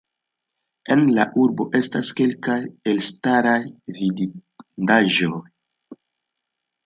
En 0.93 1.01
la 1.17 1.25
urbo 1.41 1.65
estas 1.79 2.07
kelkaj 2.19 2.55
elstaraj 2.93 3.59
vidindaĵoj. 3.99 5.41